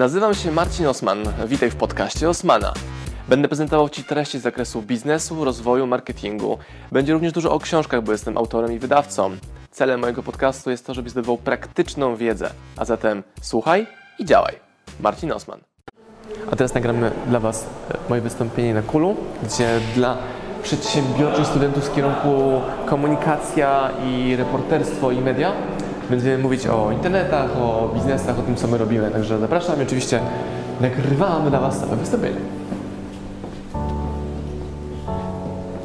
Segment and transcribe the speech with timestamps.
[0.00, 1.18] Nazywam się Marcin Osman.
[1.46, 2.72] Witaj w podcaście Osmana.
[3.28, 6.58] Będę prezentował Ci treści z zakresu biznesu, rozwoju, marketingu.
[6.92, 9.36] Będzie również dużo o książkach, bo jestem autorem i wydawcą.
[9.70, 12.50] Celem mojego podcastu jest to, żebyś zdobywał praktyczną wiedzę.
[12.76, 13.86] A zatem słuchaj
[14.18, 14.54] i działaj.
[15.00, 15.60] Marcin Osman.
[16.52, 20.16] A teraz nagramy dla Was e, moje wystąpienie na Kulu, gdzie dla
[20.62, 25.52] przedsiębiorczych studentów z kierunku komunikacja i reporterstwo i media
[26.10, 29.10] będziemy mówić o internetach, o biznesach, o tym, co my robimy.
[29.10, 30.20] Także zapraszam i oczywiście
[30.80, 32.40] nagrywamy dla Was całe wystąpienie.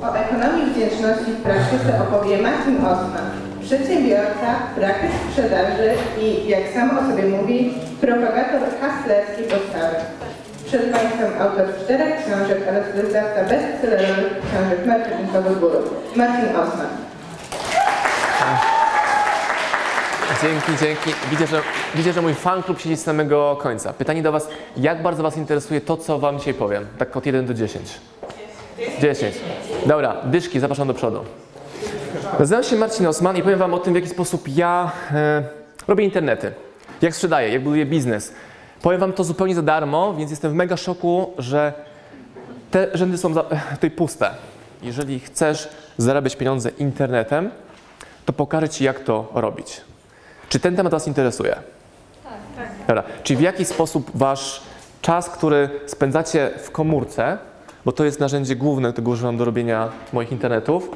[0.04, 3.28] O ekonomii wdzięczności w praktyce opowie Marcin Osman,
[3.62, 5.90] przedsiębiorca, praktyk sprzedaży
[6.22, 9.96] i, jak sam o sobie mówi, propagator haslerskiej postawy.
[10.66, 15.80] Przed Państwem autor czterech książek oraz wydawca bestsellerowych książek marketingowych guru.
[16.16, 16.88] Marcin Osman.
[20.42, 21.10] Dzięki, dzięki.
[21.32, 21.62] Widzę, że,
[21.96, 23.94] widzę, że mój fan klub siedzi z samego końca.
[23.94, 26.88] Pytanie do Was, jak bardzo Was interesuje to, co Wam dzisiaj powiem?
[26.98, 28.00] Tak od 1 do 10.
[29.02, 29.36] 10.
[29.86, 31.20] Dobra, dyszki, zapraszam do przodu.
[32.40, 35.44] Nazywam się Marcin Osman i powiem Wam o tym, w jaki sposób ja e,
[35.88, 36.52] robię internety.
[37.02, 38.34] Jak sprzedaję, jak buduję biznes.
[38.82, 41.74] Powiem Wam to zupełnie za darmo, więc jestem w mega szoku, że
[42.72, 44.32] te rzędy są za, tutaj puste.
[44.82, 47.52] Jeżeli chcesz zarabiać pieniądze internetem,
[48.26, 49.82] to pokażę Ci, jak to robić.
[50.50, 51.56] Czy ten temat Was interesuje?
[52.56, 52.70] Tak.
[52.88, 53.04] Dobra.
[53.24, 54.62] Czy w jaki sposób Wasz
[55.02, 57.38] czas, który spędzacie w komórce,
[57.86, 60.90] bo to jest narzędzie główne, którego używam do robienia moich internetów,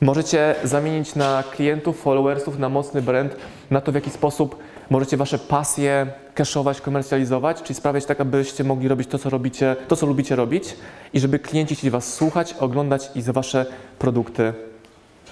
[0.00, 3.36] możecie zamienić na klientów, followersów, na mocny brand,
[3.70, 4.56] na to, w jaki sposób
[4.90, 9.96] możecie Wasze pasje cashować, komercjalizować, czyli sprawiać tak, abyście mogli robić to, co robicie, to,
[9.96, 10.76] co lubicie robić
[11.12, 13.66] i żeby klienci chcieli Was słuchać, oglądać i za Wasze
[13.98, 14.52] produkty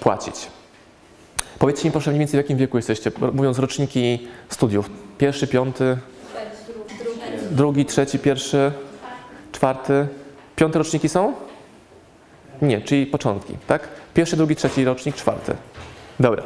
[0.00, 0.46] płacić.
[1.62, 4.90] Powiedzcie mi proszę mniej więcej w jakim wieku jesteście, mówiąc roczniki studiów.
[5.18, 5.96] Pierwszy, piąty,
[7.50, 8.72] drugi, trzeci, pierwszy,
[9.52, 10.06] czwarty.
[10.56, 11.34] Piąte roczniki są?
[12.62, 13.88] Nie, czyli początki, tak?
[14.14, 15.54] Pierwszy, drugi, trzeci rocznik, czwarty.
[16.20, 16.42] Dobra.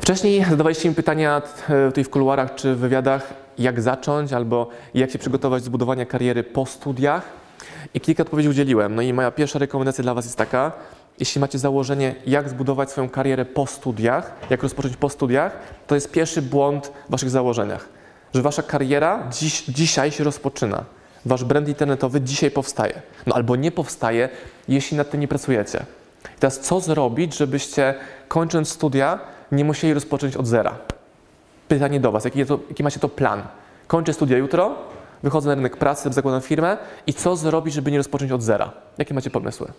[0.00, 5.10] Wcześniej zadawaliście mi pytania e, tutaj w kuluarach czy w wywiadach, jak zacząć albo jak
[5.10, 7.22] się przygotować do zbudowania kariery po studiach.
[7.94, 8.94] I kilka odpowiedzi udzieliłem.
[8.94, 10.72] No i moja pierwsza rekomendacja dla Was jest taka,
[11.18, 16.10] jeśli macie założenie, jak zbudować swoją karierę po studiach, jak rozpocząć po studiach, to jest
[16.10, 17.88] pierwszy błąd w Waszych założeniach.
[18.34, 20.84] Że Wasza kariera dziś, dzisiaj się rozpoczyna.
[21.26, 23.02] Wasz brand internetowy dzisiaj powstaje.
[23.26, 24.28] No albo nie powstaje,
[24.68, 25.86] jeśli nad tym nie pracujecie.
[26.36, 27.94] I teraz co zrobić, żebyście
[28.28, 29.18] kończąc studia
[29.52, 30.76] nie musieli rozpocząć od zera?
[31.68, 33.42] Pytanie do Was, jaki, to, jaki macie to plan?
[33.86, 34.74] Kończę studia jutro,
[35.22, 38.72] wychodzę na rynek pracy, zakładam firmę i co zrobić, żeby nie rozpocząć od zera?
[38.98, 39.72] Jakie macie pomysły?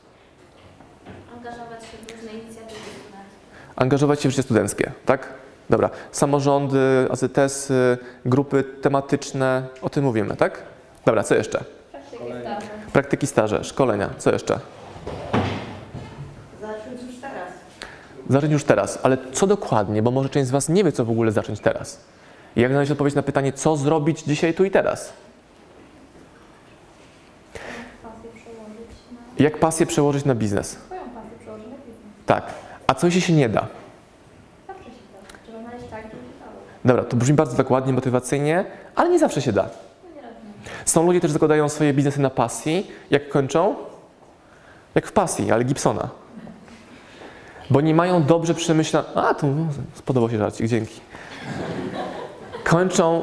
[1.48, 3.40] angażować się w różne inicjatywy studentów.
[3.78, 5.28] Angażować się w życie studenckie, tak?
[5.70, 5.90] Dobra.
[6.12, 10.62] Samorządy, AZS-y, grupy tematyczne, o tym mówimy, tak?
[11.06, 11.64] Dobra, co jeszcze?
[11.92, 12.92] Praktyki staże.
[12.94, 14.60] Praktyki staże, szkolenia, co jeszcze?
[16.62, 17.50] Zacząć już teraz.
[18.30, 21.10] Zacząć już teraz, ale co dokładnie, bo może część z Was nie wie, co w
[21.10, 22.00] ogóle zacząć teraz.
[22.56, 25.14] Jak znaleźć odpowiedź na pytanie, co zrobić dzisiaj, tu i teraz?
[29.40, 30.70] Jak pasję przełożyć na biznes?
[30.70, 32.26] Swoją pasję przełożyć na biznes.
[32.26, 32.67] Tak.
[32.88, 33.68] A co jeśli się nie da?
[34.68, 35.44] Zawsze się da.
[35.44, 36.04] Trzeba znaleźć tak.
[36.86, 38.66] Dobra, to brzmi bardzo dokładnie, motywacyjnie,
[38.96, 39.64] ale nie zawsze się da.
[39.64, 40.22] No.
[40.86, 42.92] Są ludzie, którzy zakładają swoje biznesy na pasji.
[43.12, 43.76] Jak kończą?
[44.96, 46.10] Jak w pasji, ale Gibsona.
[47.70, 49.12] Bo nie mają dobrze przemyślanych.
[49.16, 51.00] A, to no, spodobał się żarcik, dzięki.
[52.64, 53.22] Kończą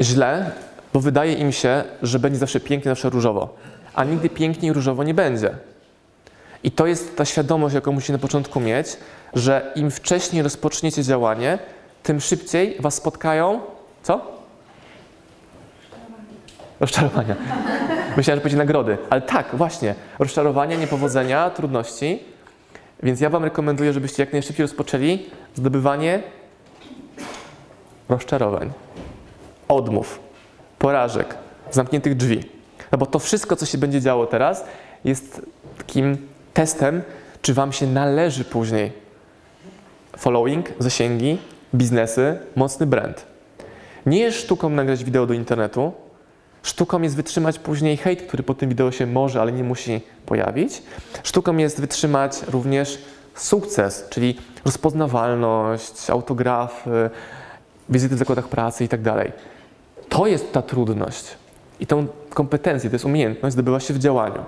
[0.00, 0.50] źle,
[0.92, 3.54] bo wydaje im się, że będzie zawsze pięknie, zawsze różowo.
[3.94, 5.54] A nigdy pięknie i różowo nie będzie.
[6.64, 8.86] I to jest ta świadomość, jaką musicie na początku mieć,
[9.34, 11.58] że im wcześniej rozpoczniecie działanie,
[12.02, 13.60] tym szybciej was spotkają.
[14.02, 14.20] Co?
[16.80, 17.36] Rozczarowania.
[18.16, 18.98] Myślałem, że będzie nagrody.
[19.10, 19.94] Ale tak, właśnie.
[20.18, 22.22] Rozczarowania, niepowodzenia, trudności.
[23.02, 26.22] Więc ja Wam rekomenduję, żebyście jak najszybciej rozpoczęli zdobywanie
[28.08, 28.72] rozczarowań,
[29.68, 30.20] odmów,
[30.78, 31.34] porażek,
[31.70, 32.50] zamkniętych drzwi.
[32.92, 34.64] No bo to wszystko, co się będzie działo teraz,
[35.04, 35.42] jest
[35.78, 37.02] takim testem,
[37.42, 38.92] czy Wam się należy później
[40.16, 41.38] following, zasięgi,
[41.74, 43.26] biznesy, mocny brand.
[44.06, 45.92] Nie jest sztuką nagrać wideo do internetu.
[46.62, 50.82] Sztuką jest wytrzymać później hejt, który po tym wideo się może, ale nie musi pojawić.
[51.22, 52.98] Sztuką jest wytrzymać również
[53.34, 57.10] sukces, czyli rozpoznawalność, autografy,
[57.88, 59.32] wizyty w zakładach pracy itd.
[60.08, 61.24] To jest ta trudność.
[61.80, 64.44] I tą kompetencję, to jest umiejętność, zdobyła się w działaniu.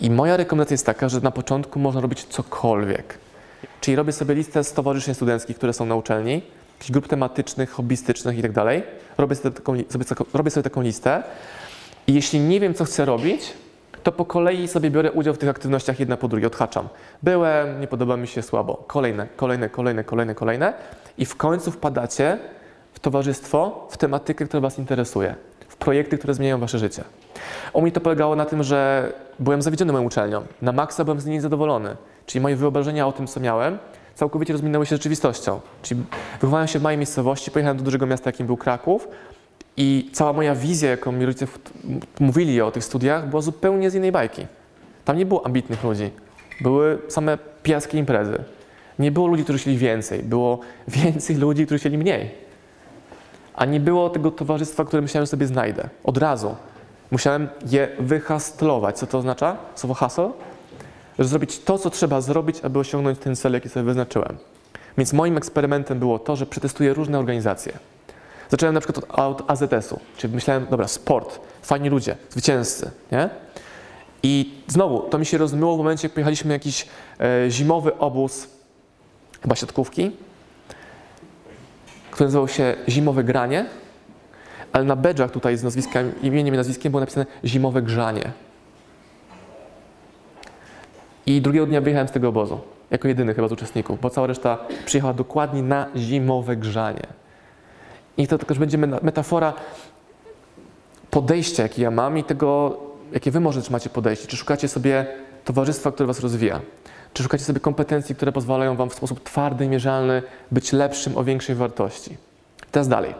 [0.00, 3.18] I moja rekomendacja jest taka, że na początku można robić cokolwiek.
[3.80, 6.42] Czyli robię sobie listę stowarzyszeń studenckich, które są na uczelni
[6.80, 8.82] jakichś grup tematycznych, hobbystycznych i tak.
[9.18, 11.22] Robię sobie taką, robię sobie taką listę
[12.06, 13.52] i jeśli nie wiem, co chcę robić,
[14.02, 16.88] to po kolei sobie biorę udział w tych aktywnościach jedna po drugiej, odhaczam.
[17.22, 18.84] Byłem, nie podoba mi się, słabo.
[18.86, 20.72] Kolejne, kolejne, kolejne, kolejne, kolejne
[21.18, 22.38] i w końcu wpadacie
[22.92, 25.34] w towarzystwo, w tematykę, która Was interesuje,
[25.80, 27.04] projekty, które zmieniają Wasze życie.
[27.72, 30.42] U mnie to polegało na tym, że byłem zawiedziony moją uczelnią.
[30.62, 31.96] Na maksa byłem z niej zadowolony.
[32.26, 33.78] Czyli moje wyobrażenia o tym, co miałem,
[34.14, 35.60] całkowicie rozminęły się z rzeczywistością.
[35.82, 36.02] Czyli
[36.40, 39.08] wychowałem się w małej miejscowości, pojechałem do dużego miasta, jakim był Kraków
[39.76, 41.46] i cała moja wizja, jaką mi rodzice
[42.20, 44.46] mówili o tych studiach, była zupełnie z innej bajki.
[45.04, 46.10] Tam nie było ambitnych ludzi.
[46.60, 48.44] Były same pijackie imprezy.
[48.98, 50.22] Nie było ludzi, którzy chcieli więcej.
[50.22, 52.49] Było więcej ludzi, którzy chcieli mniej.
[53.54, 55.88] A nie było tego towarzystwa, które myślałem, że sobie znajdę.
[56.04, 56.56] Od razu.
[57.10, 58.98] Musiałem je wyhastlować.
[58.98, 59.56] Co to oznacza?
[59.74, 60.30] Słowo hustle?
[61.18, 64.36] Że zrobić to, co trzeba zrobić, aby osiągnąć ten cel, jaki sobie wyznaczyłem.
[64.98, 67.72] Więc moim eksperymentem było to, że przetestuję różne organizacje.
[68.48, 73.30] Zacząłem na przykład od, od AZS-u, czyli myślałem, dobra, sport, fajni ludzie, zwycięzcy, nie?
[74.22, 76.86] I znowu, to mi się rozmyło w momencie, jak pojechaliśmy jakiś
[77.20, 78.48] e, zimowy obóz,
[79.42, 80.10] chyba siatkówki,
[82.20, 83.66] który nazywał się Zimowe Granie,
[84.72, 88.32] ale na badge'ach tutaj z nazwiskiem, imieniem i nazwiskiem było napisane Zimowe Grzanie.
[91.26, 94.58] I drugiego dnia wyjechałem z tego obozu, jako jedyny chyba z uczestników, bo cała reszta
[94.86, 97.06] przyjechała dokładnie na Zimowe Grzanie.
[98.16, 99.52] I to też będzie metafora
[101.10, 102.80] podejścia, jakie ja mam i tego,
[103.12, 104.26] jakie wy może macie podejście.
[104.26, 105.06] Czy szukacie sobie
[105.44, 106.60] towarzystwa, które was rozwija?
[107.12, 111.24] Czy szukacie sobie kompetencji, które pozwalają wam w sposób twardy i mierzalny być lepszym o
[111.24, 112.16] większej wartości?
[112.70, 113.14] Teraz dalej.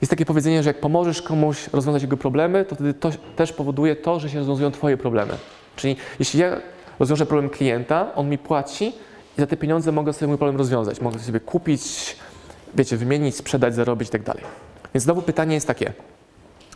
[0.00, 3.96] Jest takie powiedzenie, że jak pomożesz komuś rozwiązać jego problemy, to wtedy to też powoduje
[3.96, 5.34] to, że się rozwiązują twoje problemy.
[5.76, 6.56] Czyli jeśli ja
[6.98, 8.92] rozwiążę problem klienta, on mi płaci
[9.38, 11.00] i za te pieniądze mogę sobie mój problem rozwiązać.
[11.00, 12.16] Mogę sobie kupić,
[12.74, 14.38] wiecie, wymienić, sprzedać, zarobić i tak.
[14.94, 15.92] Więc znowu pytanie jest takie,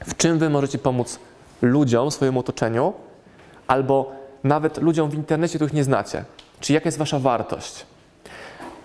[0.07, 1.19] w czym wy możecie pomóc
[1.63, 2.93] ludziom, swojemu otoczeniu,
[3.67, 4.13] albo
[4.45, 6.25] nawet ludziom w internecie, których nie znacie?
[6.61, 7.87] Czyli jaka jest wasza wartość?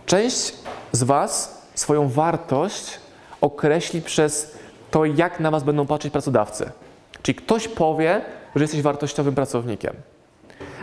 [0.06, 0.54] Część
[0.92, 3.00] z was swoją wartość
[3.42, 4.58] określi przez
[4.92, 6.72] to, jak na was będą patrzeć pracodawcy.
[7.22, 8.22] Czyli ktoś powie,
[8.56, 9.94] że jesteś wartościowym pracownikiem.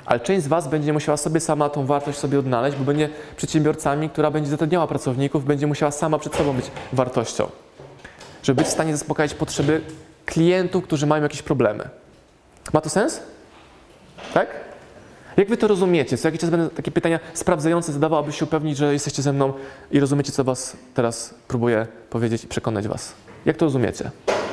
[0.07, 4.11] Ale część z Was będzie musiała sobie sama tą wartość sobie odnaleźć, bo będzie przedsiębiorcami,
[4.11, 7.51] która będzie zatrudniała pracowników, będzie musiała sama przed sobą być wartością.
[8.43, 9.81] Żeby być w stanie zaspokajać potrzeby
[10.27, 11.89] klientów, którzy mają jakieś problemy.
[12.73, 13.21] Ma to sens?
[14.35, 14.64] Tak?
[15.37, 16.19] Jak Wy to rozumiecie?
[16.19, 19.53] Co jakiś czas będę takie pytania sprawdzające zadawał, aby się upewnić, że jesteście ze mną
[19.91, 23.15] i rozumiecie, co Was teraz próbuję powiedzieć i przekonać Was.
[23.47, 24.11] Jak to rozumiecie?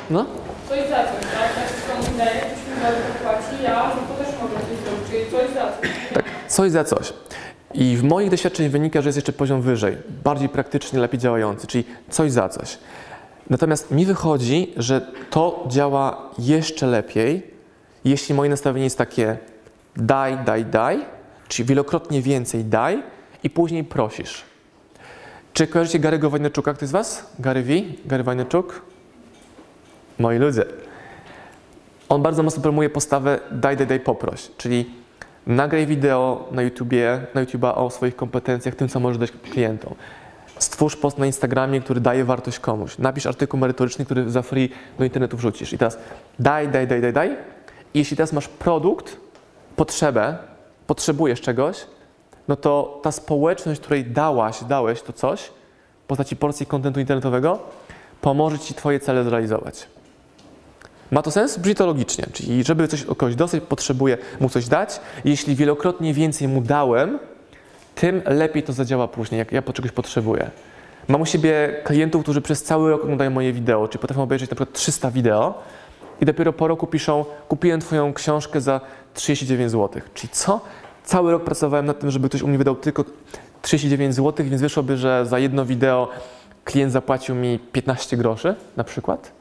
[0.09, 0.25] No?
[0.69, 2.17] Coś za coś, tak?
[2.17, 2.49] Daje, ktoś
[2.81, 5.89] to płaci, ja to też mogę coś zrobić, czyli coś za coś.
[6.13, 7.13] Tak, coś za coś.
[7.73, 11.83] I w moich doświadczeniach wynika, że jest jeszcze poziom wyżej, bardziej praktycznie, lepiej działający, czyli
[12.09, 12.77] coś za coś.
[13.49, 17.51] Natomiast mi wychodzi, że to działa jeszcze lepiej,
[18.05, 19.37] jeśli moje nastawienie jest takie
[19.97, 21.05] daj, daj, daj,
[21.47, 23.03] czyli wielokrotnie więcej daj
[23.43, 24.43] i później prosisz.
[25.53, 27.31] Czy kojarzycie Gary'ego Wajnerczuka, ktoś z Was?
[27.39, 27.73] Gary V?
[28.05, 28.81] Gary Wajnerczuk?
[30.19, 30.65] Moi ludzie.
[32.09, 34.91] On bardzo mocno promuje postawę daj, daj, daj, poproś, czyli
[35.47, 39.95] nagraj wideo na YouTubie, na YouTube'a o swoich kompetencjach, tym, co możesz dać klientom.
[40.59, 42.97] Stwórz post na Instagramie, który daje wartość komuś.
[42.97, 45.73] Napisz artykuł merytoryczny, który za free do internetu wrzucisz.
[45.73, 45.97] I teraz
[46.39, 47.37] daj, daj, daj, daj, daj.
[47.93, 49.17] I jeśli teraz masz produkt,
[49.81, 50.37] potrzebę,
[50.87, 51.77] potrzebujesz czegoś,
[52.47, 55.41] no to ta społeczność, której dałaś, dałeś to coś,
[56.03, 57.59] w postaci porcji kontentu internetowego,
[58.21, 59.87] pomoże Ci Twoje cele zrealizować.
[61.11, 61.57] Ma to sens?
[61.57, 62.25] Brzmi to logicznie.
[62.33, 64.99] Czyli żeby coś od kogoś dostać, potrzebuję mu coś dać.
[65.25, 67.19] Jeśli wielokrotnie więcej mu dałem,
[67.95, 70.51] tym lepiej to zadziała później, jak ja czegoś potrzebuję.
[71.07, 74.55] Mam u siebie klientów, którzy przez cały rok oglądają moje wideo, czyli potrafią obejrzeć na
[74.55, 75.53] przykład 300 wideo
[76.21, 78.81] i dopiero po roku piszą, kupiłem Twoją książkę za
[79.13, 80.01] 39 zł.
[80.13, 80.61] Czyli co?
[81.03, 83.03] Cały rok pracowałem nad tym, żeby ktoś u mnie wydał tylko
[83.61, 86.09] 39 zł, więc wyszłoby, że za jedno wideo
[86.63, 89.31] klient zapłacił mi 15 groszy na przykład.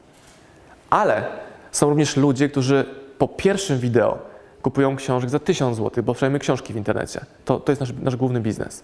[0.89, 1.25] Ale
[1.71, 2.85] są również ludzie, którzy
[3.17, 4.19] po pierwszym wideo
[4.61, 7.25] kupują książek za 1000 zł, bo sprzedajemy książki w internecie.
[7.45, 8.83] To, to jest nasz, nasz główny biznes.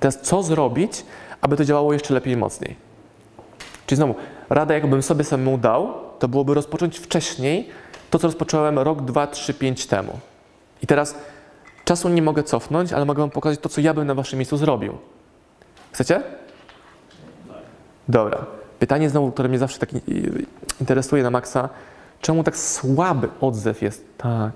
[0.00, 1.04] Teraz co zrobić,
[1.40, 2.76] aby to działało jeszcze lepiej i mocniej?
[3.86, 4.14] Czyli znowu,
[4.50, 7.68] rada jakbym sobie samemu dał, to byłoby rozpocząć wcześniej
[8.10, 10.18] to, co rozpocząłem rok, dwa, trzy, pięć temu.
[10.82, 11.14] I teraz
[11.84, 14.56] czasu nie mogę cofnąć, ale mogę wam pokazać to, co ja bym na waszym miejscu
[14.56, 14.98] zrobił.
[15.92, 16.22] Chcecie?
[18.08, 18.46] Dobra.
[18.78, 19.90] Pytanie znowu, które mnie zawsze tak
[20.80, 21.68] interesuje na maksa.
[22.20, 24.04] Czemu tak słaby odzew jest?
[24.18, 24.52] Tak.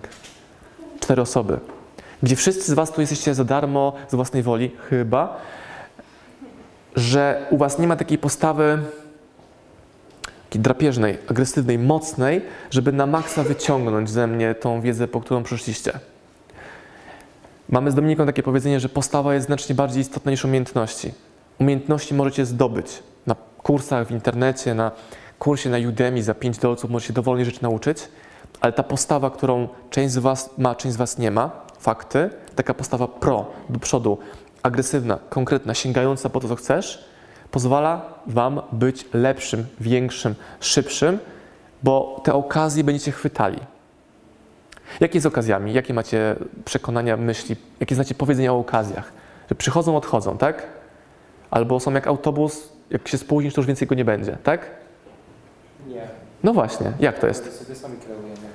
[1.01, 1.61] Cztery osoby.
[2.23, 5.37] Gdzie wszyscy z was tu jesteście za darmo, z własnej woli, chyba.
[6.97, 8.79] że u was nie ma takiej postawy
[10.55, 15.99] takiej drapieżnej, agresywnej, mocnej, żeby na maksa wyciągnąć ze mnie tą wiedzę, po którą przyszliście.
[17.69, 21.13] Mamy z Dominiką takie powiedzenie, że postawa jest znacznie bardziej istotna niż umiejętności.
[21.59, 24.93] Umiejętności możecie zdobyć na kursach w internecie, na
[25.39, 27.99] kursie na Udemy za 5 dolców możecie dowolnie rzeczy nauczyć,
[28.61, 32.75] ale ta postawa, którą część z Was ma, część z Was nie ma, fakty, taka
[32.75, 34.19] postawa pro, do przodu,
[34.63, 37.14] agresywna, konkretna, sięgająca po to, co chcesz,
[37.55, 41.19] pozwala Wam być lepszym, większym, szybszym,
[41.83, 43.59] bo te okazje będziecie chwytali.
[45.01, 45.73] Jakie z okazjami?
[45.73, 47.57] Jakie macie przekonania, myśli?
[47.81, 49.13] Jakie znacie powiedzenia o okazjach?
[49.49, 50.67] Że przychodzą, odchodzą, tak?
[51.51, 54.71] Albo są jak autobus, jak się spóźnisz, to już więcej go nie będzie, tak?
[55.89, 56.03] Nie.
[56.43, 57.59] No właśnie, jak to jest?
[57.65, 58.49] Sobie sami kreujemy.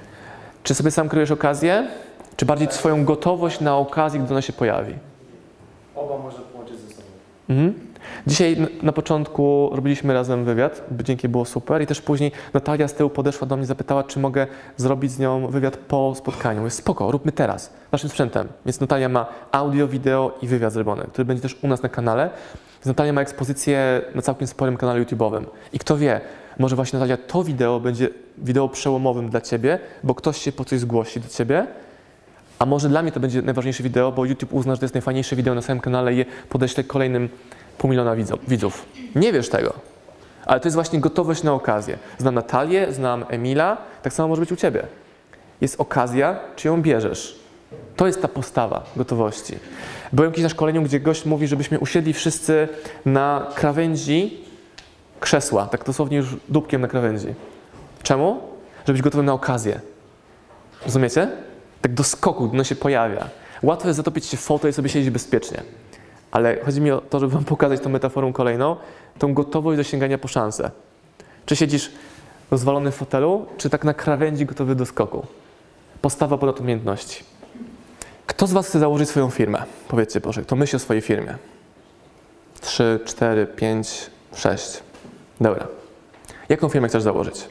[0.63, 1.87] Czy sobie sam kreujesz okazję,
[2.37, 4.93] czy bardziej swoją gotowość na okazję, gdy ona się pojawi?
[5.95, 7.07] Oba można połączyć ze sobą.
[7.49, 7.88] Mhm.
[8.27, 13.09] Dzisiaj na początku robiliśmy razem wywiad, dzięki było super i też później Natalia z tyłu
[13.09, 14.47] podeszła do mnie, zapytała, czy mogę
[14.77, 16.65] zrobić z nią wywiad po spotkaniu.
[16.65, 18.47] Jest spoko, róbmy teraz, naszym sprzętem.
[18.65, 22.29] Więc Natalia ma audio, wideo i wywiad zrobiony, który będzie też u nas na kanale.
[22.75, 25.43] Więc Natalia ma ekspozycję na całkiem sporym kanale YouTube'owym.
[25.73, 26.21] I kto wie,
[26.59, 30.79] może właśnie Natalia to wideo będzie wideo przełomowym dla Ciebie, bo ktoś się po coś
[30.79, 31.67] zgłosi do Ciebie,
[32.59, 35.35] a może dla mnie to będzie najważniejsze wideo, bo YouTube uzna, że to jest najfajniejsze
[35.35, 37.29] wideo na samym kanale i je podeślę kolejnym
[37.77, 38.15] pół miliona
[38.47, 38.85] widzów-.
[39.15, 39.73] Nie wiesz tego,
[40.45, 41.97] ale to jest właśnie gotowość na okazję.
[42.17, 44.83] Znam Natalię, znam Emila, tak samo może być u Ciebie.
[45.61, 47.39] Jest okazja, czy ją bierzesz.
[47.95, 49.55] To jest ta postawa gotowości.
[50.13, 52.67] Byłem kiedyś na szkoleniu, gdzie gość mówi, żebyśmy usiedli wszyscy
[53.05, 54.37] na krawędzi
[55.19, 57.27] krzesła, tak dosłownie już dupkiem na krawędzi.
[58.03, 58.39] Czemu?
[58.85, 59.79] Żeby być gotowym na okazję.
[60.85, 61.27] Rozumiecie?
[61.81, 63.29] Tak do skoku, gdy ono się pojawia.
[63.63, 65.63] Łatwo jest zatopić się w foto i sobie siedzieć bezpiecznie.
[66.31, 68.75] Ale chodzi mi o to, żeby Wam pokazać tą metaforą kolejną,
[69.19, 70.71] tą gotowość do sięgania po szansę.
[71.45, 71.91] Czy siedzisz
[72.51, 75.25] rozwalony w fotelu, czy tak na krawędzi gotowy do skoku?
[76.01, 77.23] Postawa ponad umiejętności.
[78.27, 79.63] Kto z Was chce założyć swoją firmę?
[79.87, 81.35] Powiedzcie, proszę, to myśl o swojej firmie.
[82.61, 84.83] Trzy, cztery, pięć, sześć.
[85.41, 85.67] Dobra.
[86.49, 87.45] Jaką firmę chcesz założyć?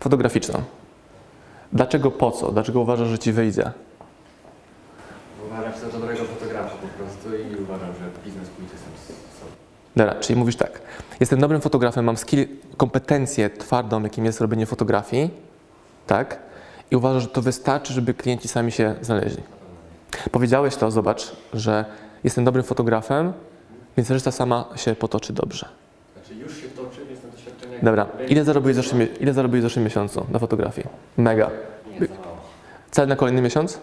[0.00, 0.62] Fotograficzną.
[1.72, 2.52] Dlaczego po co?
[2.52, 3.70] Dlaczego uważasz, że Ci wyjdzie?
[5.46, 8.92] Uważam się za dobrego fotografa po prostu i uważam, że biznes pójdzie sam
[9.38, 9.50] sobą.
[9.96, 10.80] Dobra, czyli mówisz tak.
[11.20, 15.30] Jestem dobrym fotografem, mam skill, kompetencję twardą, jakim jest robienie fotografii,
[16.06, 16.38] tak?
[16.90, 19.42] I uważasz, że to wystarczy, żeby klienci sami się znaleźli.
[20.30, 21.84] Powiedziałeś to, zobacz, że
[22.24, 23.32] jestem dobrym fotografem,
[23.96, 25.68] więc reszta sama się potoczy dobrze.
[26.14, 27.71] Znaczy już się toczy, więc na doświadczenie...
[27.82, 30.86] Dobra, ile zarobiłeś w zeszłym, ile zarobiłeś w zeszłym miesiącu na fotografii?
[31.16, 31.50] Mega.
[32.00, 32.06] Nie.
[32.90, 33.78] Cel na kolejny miesiąc?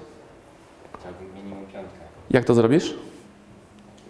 [1.00, 2.00] Chciałbym minimum piątkę.
[2.32, 2.96] Jak to zrobisz?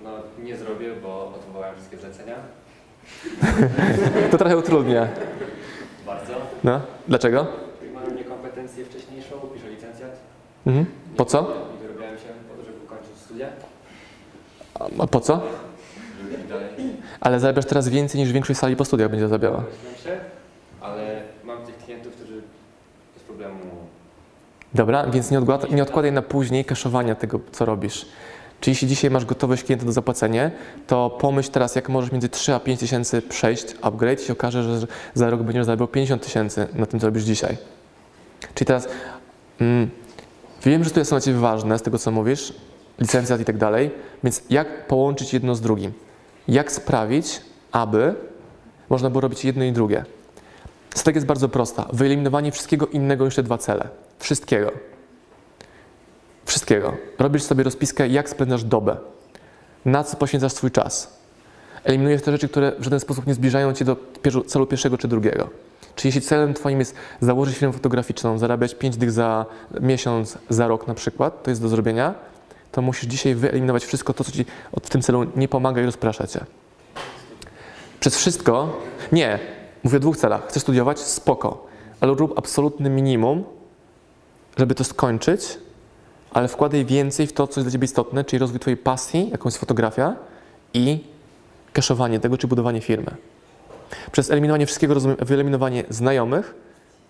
[0.04, 0.10] No
[0.44, 2.36] nie zrobię, bo odwołałem wszystkie zlecenia.
[4.32, 5.08] To trochę utrudnia.
[6.06, 6.34] Bardzo.
[6.64, 7.48] No, dlaczego?
[7.94, 10.12] Mam niekompetencję wcześniejszą, piszę licencjat.
[10.68, 10.86] Mhm.
[11.18, 11.54] Po co?
[11.76, 13.48] I wyrobiłem się po to, żeby ukończyć studia,
[15.00, 15.42] A po co?
[17.22, 19.64] Ale zarabiasz teraz więcej niż większość sali po studiach będzie zarabiała.
[20.82, 22.42] Ale mam tych klientów, którzy
[23.16, 23.60] bez problemu
[24.74, 28.06] Dobra, więc nie, odkład, nie odkładaj na później kaszowania tego, co robisz.
[28.60, 30.52] Czyli jeśli dzisiaj masz gotowość klienta do zapłacenia,
[30.88, 34.64] to pomyśl teraz, jak możesz między 3 a 5 tysięcy przejść, upgrade i się okaże,
[34.64, 37.58] że za rok będziesz zarabiał 50 tysięcy na tym, co robisz dzisiaj.
[38.54, 38.88] Czyli teraz
[39.62, 39.90] mm,
[40.66, 42.54] wiem, że to jest dla Ciebie ważne z tego, co mówisz,
[43.00, 43.92] licencjat i tak dalej,
[44.24, 45.92] więc jak połączyć jedno z drugim?
[46.48, 47.42] Jak sprawić,
[47.72, 48.16] aby
[48.90, 50.06] można było robić jedno i drugie?
[50.96, 51.86] Strategia jest bardzo prosta.
[51.94, 53.90] Wyeliminowanie wszystkiego innego niż te dwa cele.
[54.20, 54.72] Wszystkiego.
[56.46, 56.94] Wszystkiego.
[57.20, 58.98] Robisz sobie rozpiskę, jak spędzasz dobę.
[59.86, 61.20] Na co poświęcasz swój czas.
[61.84, 63.98] Eliminujesz te rzeczy, które w żaden sposób nie zbliżają cię do
[64.48, 65.50] celu pierwszego czy drugiego.
[65.96, 69.46] Czyli jeśli celem twoim jest założyć firmę fotograficzną, zarabiać 5 dych za
[69.82, 72.14] miesiąc, za rok na przykład, to jest do zrobienia,
[72.80, 74.46] to musisz dzisiaj wyeliminować wszystko to, co ci
[74.84, 76.46] w tym celu nie pomaga i rozprasza cię.
[78.00, 78.82] Przez wszystko,
[79.12, 79.40] nie,
[79.84, 80.48] mówię o dwóch celach.
[80.48, 81.00] Chcesz studiować?
[81.00, 81.68] Spoko.
[82.02, 83.44] Ale rób absolutny minimum,
[84.58, 85.58] żeby to skończyć,
[86.32, 89.48] ale wkładaj więcej w to, co jest dla Ciebie istotne, czyli rozwój Twojej pasji, jaką
[89.48, 90.16] jest fotografia
[90.74, 91.04] i
[91.74, 93.12] kaszowanie tego, czy budowanie firmy.
[94.12, 96.56] Przez eliminowanie wszystkiego wyeliminowanie znajomych,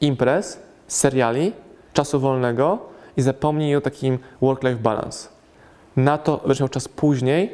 [0.02, 1.54] imprez, seriali,
[1.94, 2.80] czasu wolnego
[3.18, 5.39] i zapomnij o takim work-life balance.
[6.04, 7.52] Na to będziesz miał czas później,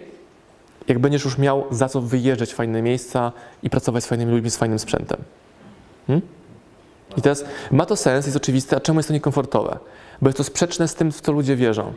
[0.87, 3.31] jak będziesz już miał za co wyjeżdżać w fajne miejsca
[3.63, 5.17] i pracować z fajnymi ludźmi, z fajnym sprzętem.
[6.07, 6.27] Hmm?
[7.17, 9.79] I teraz ma to sens, jest oczywiste, a czemu jest to niekomfortowe?
[10.21, 11.93] Bo jest to sprzeczne z tym, w co ludzie wierzą.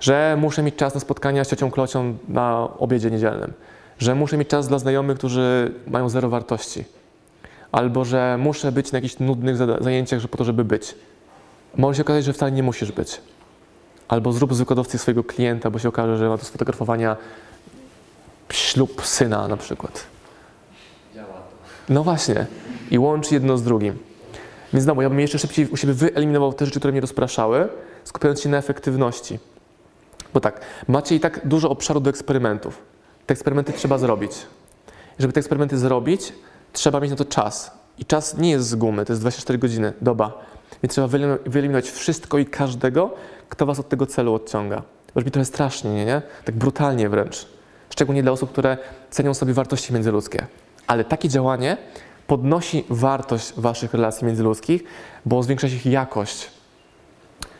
[0.00, 3.52] Że muszę mieć czas na spotkania z ciocią Klocią na obiedzie niedzielnym.
[3.98, 6.84] że muszę mieć czas dla znajomych, którzy mają zero wartości,
[7.72, 10.94] albo że muszę być na jakichś nudnych zajęciach, że po to, żeby być.
[11.76, 13.20] Może się okazać, że wcale nie musisz być.
[14.08, 17.16] Albo zrób z wykładowcy swojego klienta, bo się okaże, że ma do sfotografowania
[18.52, 20.06] ślub syna na przykład.
[21.88, 22.46] No właśnie.
[22.90, 23.98] I łączy jedno z drugim.
[24.72, 27.68] Więc znowu, ja bym jeszcze szybciej u siebie wyeliminował te rzeczy, które mnie rozpraszały,
[28.04, 29.38] skupiając się na efektywności.
[30.34, 32.82] Bo tak, macie i tak dużo obszaru do eksperymentów.
[33.26, 34.32] Te eksperymenty trzeba zrobić.
[35.18, 36.32] Żeby te eksperymenty zrobić,
[36.72, 37.70] trzeba mieć na to czas.
[37.98, 40.44] I czas nie jest z gumy, to jest 24 godziny, doba.
[40.82, 43.14] Więc trzeba wyelim- wyeliminować wszystko i każdego,
[43.48, 44.82] kto was od tego celu odciąga.
[45.14, 46.22] Brzmi trochę strasznie, nie?
[46.44, 47.46] Tak brutalnie wręcz.
[47.90, 48.78] Szczególnie dla osób, które
[49.10, 50.46] cenią sobie wartości międzyludzkie.
[50.86, 51.76] Ale takie działanie
[52.26, 54.84] podnosi wartość waszych relacji międzyludzkich,
[55.26, 56.50] bo zwiększa ich jakość.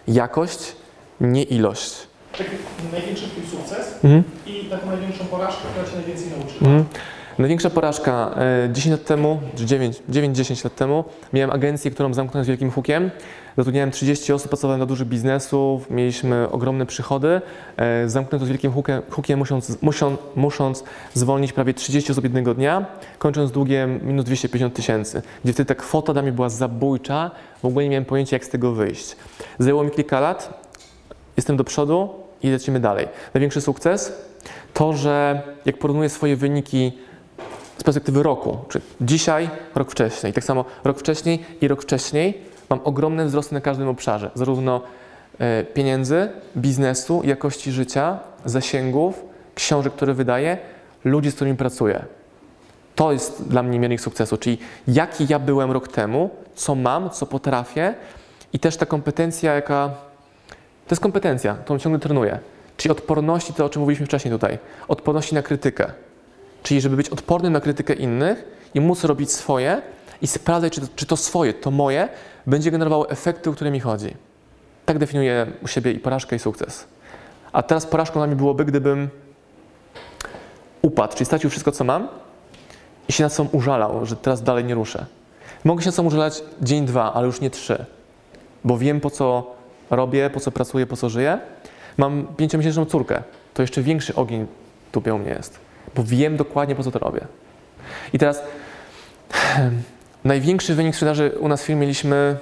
[0.08, 0.72] Jakość,
[1.20, 1.94] nie ilość.
[2.38, 2.50] Taki
[2.92, 4.22] największy twój sukces Mhm.
[4.46, 6.70] i taką największą porażkę, która cię najwięcej nauczyła.
[6.70, 6.84] Mhm.
[7.38, 12.44] Największa porażka e, 10 lat temu, czy 9, 9-10 lat temu, miałem agencję, którą zamknąłem
[12.44, 13.10] z wielkim hukiem.
[13.56, 17.40] Zatrudniałem 30 osób, pracowałem na dużych biznesów, mieliśmy ogromne przychody.
[17.76, 22.54] E, zamknąłem to z wielkim hukiem, hukiem musząc, musząc, musząc zwolnić prawie 30 osób jednego
[22.54, 22.86] dnia,
[23.18, 27.30] kończąc długiem minus 250 tysięcy, gdzie wtedy ta kwota dla mnie była zabójcza,
[27.62, 29.16] w ogóle nie miałem pojęcia, jak z tego wyjść.
[29.58, 30.66] Zajęło mi kilka lat,
[31.36, 32.08] jestem do przodu
[32.42, 33.08] i lecimy dalej.
[33.34, 34.12] Największy sukces
[34.74, 36.92] to, że jak porównuję swoje wyniki
[37.78, 42.40] z perspektywy roku, czy dzisiaj, rok wcześniej, tak samo rok wcześniej i rok wcześniej,
[42.70, 44.80] mam ogromne wzrosty na każdym obszarze, zarówno
[45.38, 50.58] e, pieniędzy, biznesu, jakości życia, zasięgów, książek, które wydaję,
[51.04, 52.04] ludzi, z którymi pracuję.
[52.94, 57.26] To jest dla mnie miernik sukcesu, czyli jaki ja byłem rok temu, co mam, co
[57.26, 57.94] potrafię
[58.52, 59.90] i też ta kompetencja, jaka
[60.86, 62.38] to jest kompetencja, którą ciągle trenuję.
[62.76, 64.58] Czyli odporności, to o czym mówiliśmy wcześniej tutaj.
[64.88, 65.92] Odporności na krytykę.
[66.66, 68.44] Czyli żeby być odpornym na krytykę innych
[68.74, 69.82] i móc robić swoje
[70.22, 72.08] i sprawdzać, czy to, czy to swoje, to moje,
[72.46, 74.14] będzie generowało efekty, o które mi chodzi.
[74.86, 76.86] Tak definiuję u siebie i porażkę, i sukces.
[77.52, 79.08] A teraz porażką dla mnie byłoby, gdybym
[80.82, 82.08] upadł, czyli stracił wszystko, co mam
[83.08, 85.06] i się na sobą użalał, że teraz dalej nie ruszę.
[85.64, 87.84] Mogę się na sobą użalać dzień, dwa, ale już nie trzy,
[88.64, 89.54] bo wiem, po co
[89.90, 91.38] robię, po co pracuję, po co żyję.
[91.96, 93.22] Mam pięciomiesięczną córkę.
[93.54, 94.46] To jeszcze większy ogień
[94.92, 95.65] tupie u mnie jest,
[95.96, 97.20] bo wiem dokładnie, po co to robię.
[98.12, 98.42] I teraz
[100.24, 102.36] największy wynik sprzedaży u nas w firmie mieliśmy,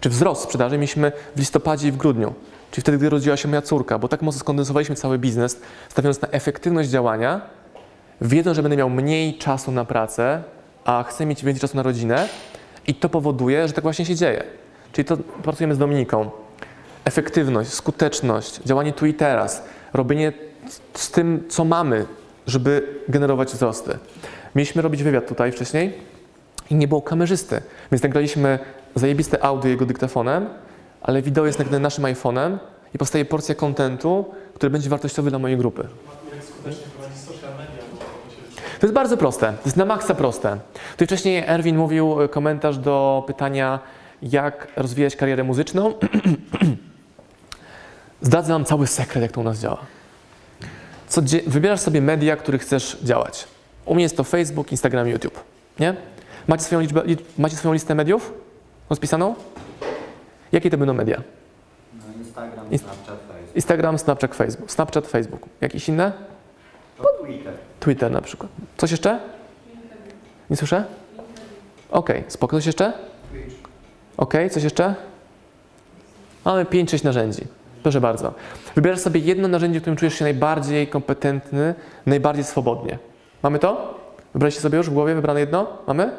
[0.00, 2.34] czy wzrost sprzedaży mieliśmy w listopadzie i w grudniu.
[2.70, 6.28] Czyli wtedy, gdy rodziła się moja córka, bo tak mocno skondensowaliśmy cały biznes, stawiając na
[6.28, 7.40] efektywność działania,
[8.20, 10.42] wiedząc, że będę miał mniej czasu na pracę,
[10.84, 12.28] a chcę mieć więcej czasu na rodzinę
[12.86, 14.44] i to powoduje, że tak właśnie się dzieje.
[14.92, 16.30] Czyli to pracujemy z Dominiką.
[17.04, 20.32] Efektywność, skuteczność, działanie tu i teraz, robienie
[20.94, 22.06] z- tym, co mamy,
[22.48, 23.98] żeby generować wzrosty.
[24.54, 25.94] Mieliśmy robić wywiad tutaj wcześniej
[26.70, 27.60] i nie było kamerzysty,
[27.92, 28.58] więc nagraliśmy
[28.94, 30.48] zajebiste audio jego dyktafonem,
[31.02, 32.58] ale wideo jest nagrane naszym iPhone'em
[32.94, 35.88] i powstaje porcja kontentu, który będzie wartościowy dla mojej grupy.
[38.80, 39.46] To jest bardzo proste.
[39.46, 40.58] To jest na maksa proste.
[40.92, 43.80] Tutaj wcześniej Erwin mówił e, komentarz do pytania,
[44.22, 45.94] jak rozwijać karierę muzyczną.
[48.22, 49.97] Zdradzę wam cały sekret, jak to u nas działa.
[51.08, 53.48] Co, wybierasz sobie media, których chcesz działać.
[53.84, 55.40] U mnie jest to Facebook, Instagram, YouTube.
[55.80, 55.94] Nie?
[56.46, 58.32] Macie swoją, liczbę, li- macie swoją listę mediów
[58.90, 59.34] rozpisaną?
[60.52, 61.22] Jakie to będą media?
[61.94, 63.56] No, Instagram, Inst- Snapchat, Facebook.
[63.56, 64.70] Instagram, Snapchat, Facebook.
[64.72, 65.40] Snapchat, Facebook.
[65.60, 66.12] Jakieś inne?
[66.98, 67.52] To Twitter.
[67.80, 68.50] Twitter na przykład.
[68.76, 69.20] Coś jeszcze?
[70.50, 70.84] Nie słyszę?
[71.90, 72.56] Okej, spoko.
[72.56, 72.92] Coś jeszcze?
[74.16, 74.94] Okej, coś jeszcze?
[76.44, 77.42] Mamy 5-6 narzędzi.
[77.82, 78.34] Proszę bardzo.
[78.74, 81.74] Wybierasz sobie jedno narzędzie, w którym czujesz się najbardziej kompetentny,
[82.06, 82.98] najbardziej swobodnie.
[83.42, 83.98] Mamy to?
[84.32, 85.66] Wybraliście sobie już w głowie wybrane jedno?
[85.86, 86.10] Mamy?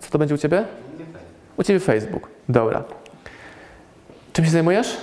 [0.00, 0.64] Co to będzie u Ciebie?
[1.56, 2.28] U Ciebie Facebook.
[2.48, 2.84] Dobra.
[4.32, 4.96] Czym się zajmujesz?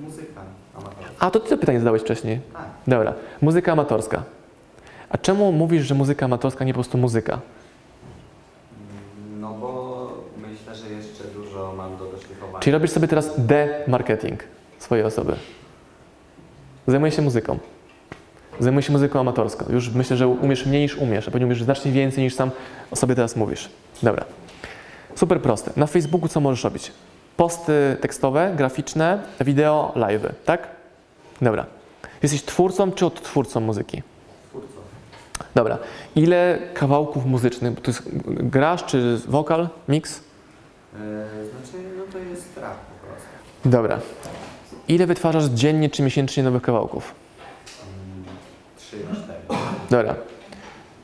[0.00, 0.40] Muzyka
[0.74, 1.14] amatorska.
[1.18, 2.40] A, to Ty to pytanie zadałeś wcześniej.
[2.52, 2.62] Tak.
[2.86, 3.14] Dobra.
[3.42, 4.22] Muzyka amatorska.
[5.08, 7.38] A czemu mówisz, że muzyka amatorska, nie po prostu muzyka?
[9.40, 12.58] No bo myślę, że jeszcze dużo mam do doszlifowania.
[12.58, 14.38] Czyli robisz sobie teraz de-marketing
[14.84, 15.36] swojej osoby.
[16.86, 17.58] Zajmuję się muzyką.
[18.60, 19.64] Zajmuję się muzyką amatorską.
[19.72, 22.50] Już myślę, że umiesz mniej niż umiesz, a pewnie umiesz znacznie więcej niż sam
[22.90, 23.68] o sobie teraz mówisz.
[24.02, 24.24] Dobra.
[25.14, 25.70] Super proste.
[25.76, 26.92] Na Facebooku co możesz robić?
[27.36, 30.68] Posty tekstowe, graficzne, wideo, live'y, tak?
[31.42, 31.66] Dobra.
[32.22, 34.02] Jesteś twórcą czy odtwórcą muzyki?
[34.48, 34.68] Twórcą.
[35.54, 35.78] Dobra.
[36.16, 40.20] Ile kawałków muzycznych, to jest grasz czy wokal, mix?
[40.20, 40.20] E,
[40.96, 43.28] znaczy, no to jest rap po prostu.
[43.64, 43.98] Dobra.
[44.88, 47.14] Ile wytwarzasz dziennie czy miesięcznie nowych kawałków?
[47.86, 48.24] Mm,
[48.76, 49.58] Trzy, cztery.
[49.90, 50.14] Dobra.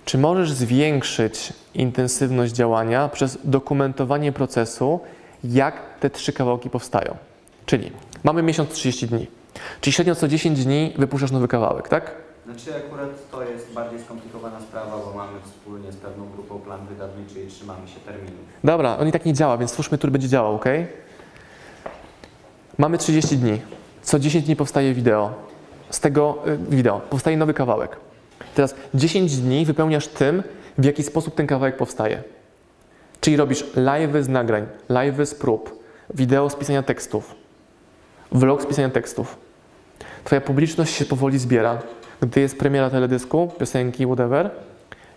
[0.05, 5.01] czy możesz zwiększyć intensywność działania przez dokumentowanie procesu,
[5.45, 7.17] jak te trzy kawałki powstają.
[7.67, 7.93] Czyli
[8.25, 9.27] mamy miesiąc 30 dni,
[9.81, 12.13] czyli średnio co 10 dni wypuszczasz nowy kawałek, tak?
[12.47, 17.41] Znaczy akurat to jest bardziej skomplikowana sprawa, bo mamy wspólnie z pewną grupą plan wydawniczy
[17.45, 18.41] i trzymamy się terminów.
[18.65, 20.65] Dobra, on i tak nie działa, więc stwórzmy, który będzie działał, ok?
[22.79, 23.61] Mamy 30 dni.
[24.03, 25.35] Co 10 dni powstaje wideo.
[25.91, 27.97] Z tego y, wideo powstaje nowy kawałek.
[28.55, 30.43] Teraz 10 dni wypełniasz tym,
[30.79, 32.23] w jaki sposób ten kawałek powstaje.
[33.21, 35.83] Czyli robisz live z nagrań, live z prób,
[36.15, 37.35] wideo z pisania tekstów,
[38.33, 39.37] vlog z pisania tekstów.
[40.25, 41.79] Twoja publiczność się powoli zbiera.
[42.21, 44.51] Gdy jest premiera teledysku, piosenki, whatever,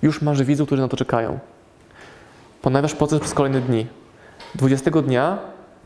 [0.01, 1.39] już masz widzów, którzy na to czekają.
[2.61, 3.87] Ponawiasz proces przez kolejne dni.
[4.55, 5.37] 20 dnia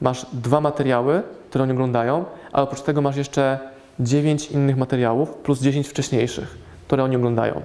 [0.02, 3.60] masz dwa materiały, które oni oglądają, a oprócz tego masz jeszcze
[4.00, 6.58] 9 innych materiałów plus 10 wcześniejszych,
[6.88, 7.62] które oni oglądają.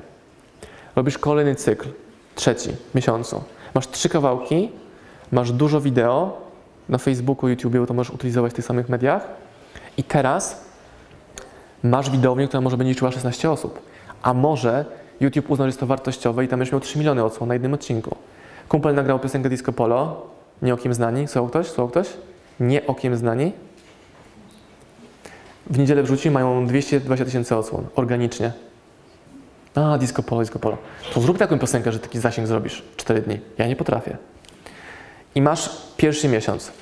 [0.97, 1.89] Robisz kolejny cykl,
[2.35, 3.43] trzeci miesiącu.
[3.75, 4.71] Masz trzy kawałki,
[5.33, 6.41] masz dużo wideo
[6.89, 9.27] na Facebooku, YouTubie, to możesz utylizować w tych samych mediach.
[9.97, 10.65] I teraz
[11.83, 13.83] masz widownię, która może będzie liczyła 16 osób.
[14.23, 14.85] A może
[15.21, 17.75] YouTube uzna, że jest to wartościowe i tam będziesz miał 3 miliony odsłon na jednym
[17.75, 18.17] odcinku.
[18.69, 20.27] Kumpel nagrał piosenkę Disco Polo,
[20.63, 21.29] nie okiem znani.
[21.29, 21.67] Słuchał ktoś?
[21.67, 22.09] Słuchał ktoś?
[22.61, 23.53] Nie okiem znani.
[25.71, 28.53] W niedzielę wrzuci, mają 220 tysięcy odsłon, organicznie.
[29.75, 30.79] A, Disco Polo, Disco Polo.
[31.15, 32.83] To zrób taką piosenkę, że taki zasięg zrobisz.
[32.97, 33.41] 4 dni.
[33.59, 34.17] Ja nie potrafię.
[35.35, 36.73] I masz pierwszy miesiąc.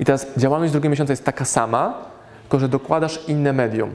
[0.00, 2.04] I teraz działalność drugiego miesiąca jest taka sama,
[2.42, 3.90] tylko że dokładasz inne medium.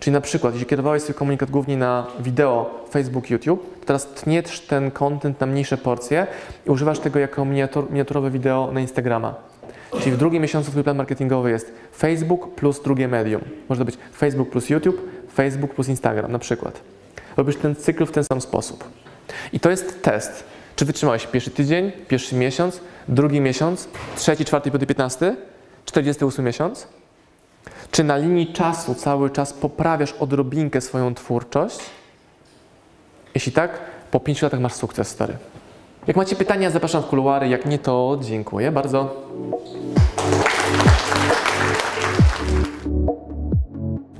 [0.00, 4.60] Czyli na przykład, jeśli kierowałeś swój komunikat głównie na wideo, Facebook, YouTube, to teraz tniesz
[4.60, 6.26] ten content na mniejsze porcje
[6.66, 9.49] i używasz tego jako miniatur, miniaturowe wideo na Instagrama.
[9.98, 13.40] Czyli w drugim miesiącu twój plan marketingowy jest Facebook plus drugie medium.
[13.68, 16.80] Może być Facebook plus YouTube, Facebook plus Instagram na przykład.
[17.36, 18.84] Robisz ten cykl w ten sam sposób.
[19.52, 20.44] I to jest test.
[20.76, 25.36] Czy wytrzymałeś pierwszy tydzień, pierwszy miesiąc, drugi miesiąc, trzeci, czwarty, piąty, piętnasty,
[25.84, 26.86] czterdziesty ósmy miesiąc?
[27.90, 31.80] Czy na linii czasu cały czas poprawiasz odrobinkę swoją twórczość?
[33.34, 33.78] Jeśli tak,
[34.10, 35.36] po pięciu latach masz sukces, stary.
[36.06, 37.48] Jak macie pytania, zapraszam w kuluary.
[37.48, 39.26] Jak nie, to dziękuję bardzo.